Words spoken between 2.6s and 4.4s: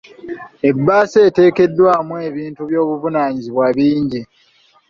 by'obuvunaanyizibwa bingi.